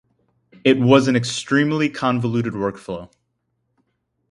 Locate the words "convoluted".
1.87-2.53